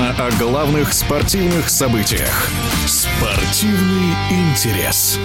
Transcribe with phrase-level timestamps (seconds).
[0.00, 2.48] Программа о главных спортивных событиях.
[2.86, 5.18] Спортивный интерес.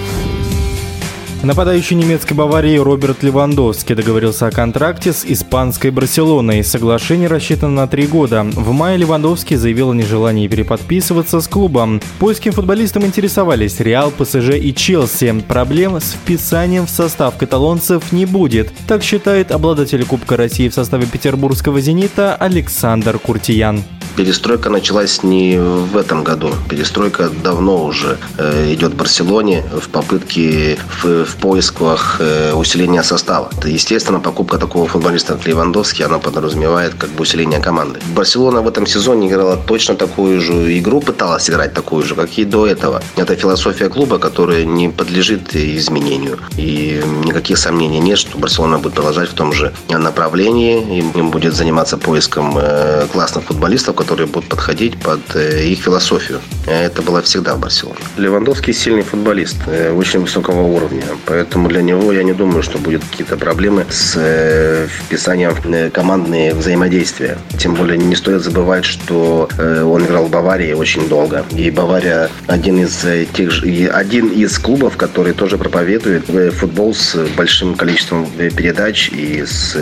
[1.42, 6.62] Нападающий немецкой Баварии Роберт Левандовский договорился о контракте с испанской Барселоной.
[6.62, 8.42] Соглашение рассчитано на три года.
[8.42, 12.02] В мае Левандовский заявил о нежелании переподписываться с клубом.
[12.18, 15.44] Польским футболистам интересовались Реал, ПСЖ и Челси.
[15.48, 18.72] Проблем с вписанием в состав каталонцев не будет.
[18.86, 23.82] Так считает обладатель Кубка России в составе петербургского «Зенита» Александр Куртиян.
[24.16, 26.50] Перестройка началась не в этом году.
[26.70, 33.50] Перестройка давно уже э, идет в Барселоне в попытке, в, в поисках э, усиления состава.
[33.64, 38.00] Естественно, покупка такого футболиста, как Левандовский, она подразумевает как бы усиление команды.
[38.14, 42.44] Барселона в этом сезоне играла точно такую же игру, пыталась играть такую же, как и
[42.44, 43.02] до этого.
[43.16, 46.38] Это философия клуба, которая не подлежит изменению.
[46.56, 51.02] И никаких сомнений нет, что Барселона будет продолжать в том же направлении.
[51.14, 56.40] Им будет заниматься поиском э, классных футболистов, которые будут подходить под э, их философию.
[56.66, 57.98] Это было всегда в Барселоне.
[58.16, 61.02] Левандовский сильный футболист, э, очень высокого уровня.
[61.24, 66.54] Поэтому для него я не думаю, что будут какие-то проблемы с э, вписанием в командные
[66.54, 67.36] взаимодействия.
[67.58, 71.44] Тем более не стоит забывать, что он играл в Баварии очень долго.
[71.50, 77.74] И Бавария один из тех же, один из клубов, который тоже проповедует футбол с большим
[77.74, 78.26] количеством
[78.56, 79.76] передач и с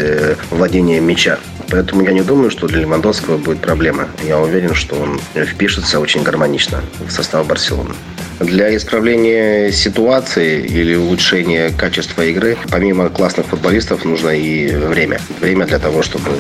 [0.51, 1.39] владением мяча.
[1.71, 4.09] Поэтому я не думаю, что для Левандовского будет проблема.
[4.23, 7.95] Я уверен, что он впишется очень гармонично в состав Барселоны.
[8.41, 15.21] Для исправления ситуации или улучшения качества игры, помимо классных футболистов, нужно и время.
[15.41, 16.31] Время для того, чтобы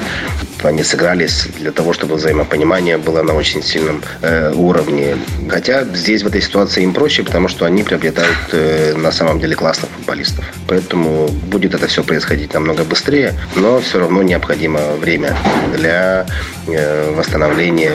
[0.62, 5.16] они сыгрались, для того, чтобы взаимопонимание было на очень сильном э, уровне.
[5.48, 9.54] Хотя здесь в этой ситуации им проще, потому что они приобретают э, на самом деле
[9.54, 10.44] классных футболистов.
[10.66, 15.36] Поэтому будет это все происходить намного быстрее, но все равно необходимо время
[15.76, 16.26] для
[16.66, 17.92] э, восстановления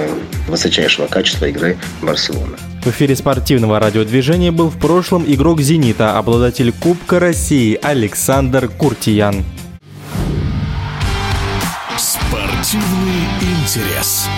[0.47, 2.58] высочайшего качества игры Барселоны.
[2.81, 9.43] В эфире спортивного радиодвижения был в прошлом игрок «Зенита», обладатель Кубка России Александр Куртиян.
[11.97, 14.29] Спортивный интерес.